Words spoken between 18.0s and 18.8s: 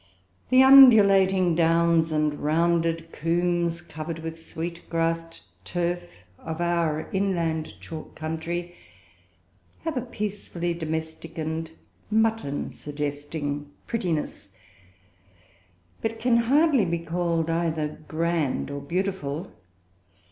grand